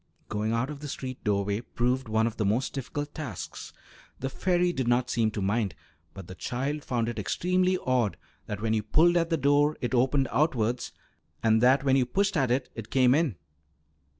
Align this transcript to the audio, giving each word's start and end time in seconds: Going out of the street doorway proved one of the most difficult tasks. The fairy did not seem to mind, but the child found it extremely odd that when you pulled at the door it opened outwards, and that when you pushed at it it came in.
Going 0.29 0.51
out 0.51 0.71
of 0.71 0.79
the 0.79 0.87
street 0.87 1.23
doorway 1.23 1.61
proved 1.61 2.09
one 2.09 2.25
of 2.25 2.37
the 2.37 2.43
most 2.43 2.73
difficult 2.73 3.13
tasks. 3.13 3.71
The 4.19 4.31
fairy 4.31 4.73
did 4.73 4.87
not 4.87 5.11
seem 5.11 5.29
to 5.29 5.43
mind, 5.43 5.75
but 6.15 6.25
the 6.25 6.33
child 6.33 6.83
found 6.83 7.07
it 7.07 7.19
extremely 7.19 7.77
odd 7.85 8.17
that 8.47 8.61
when 8.61 8.73
you 8.73 8.81
pulled 8.81 9.15
at 9.15 9.29
the 9.29 9.37
door 9.37 9.77
it 9.79 9.93
opened 9.93 10.27
outwards, 10.31 10.91
and 11.43 11.61
that 11.61 11.83
when 11.83 11.95
you 11.95 12.07
pushed 12.07 12.35
at 12.35 12.49
it 12.49 12.67
it 12.73 12.89
came 12.89 13.13
in. 13.13 13.35